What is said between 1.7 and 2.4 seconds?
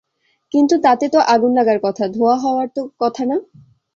কথা, ধোয়া